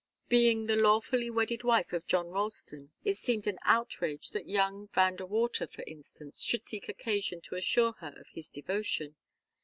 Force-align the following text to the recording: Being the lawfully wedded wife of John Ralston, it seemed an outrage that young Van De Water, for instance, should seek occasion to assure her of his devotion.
Being 0.29 0.65
the 0.65 0.75
lawfully 0.75 1.29
wedded 1.29 1.63
wife 1.63 1.93
of 1.93 2.07
John 2.07 2.29
Ralston, 2.29 2.89
it 3.05 3.17
seemed 3.17 3.45
an 3.45 3.59
outrage 3.65 4.31
that 4.31 4.49
young 4.49 4.89
Van 4.95 5.15
De 5.17 5.27
Water, 5.27 5.67
for 5.67 5.83
instance, 5.85 6.41
should 6.41 6.65
seek 6.65 6.89
occasion 6.89 7.39
to 7.41 7.53
assure 7.53 7.91
her 7.99 8.11
of 8.17 8.29
his 8.29 8.49
devotion. 8.49 9.15